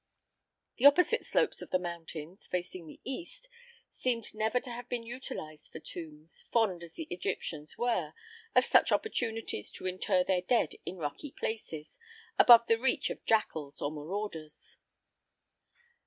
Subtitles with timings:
[0.77, 3.47] The opposite slopes of the mountains, facing the east,
[3.97, 8.15] seemed never to have been utilized for tombs, fond as the Egyptians were
[8.55, 11.99] of such opportunities to inter their dead in rocky places,
[12.39, 14.77] above the reach of jackals or marauders.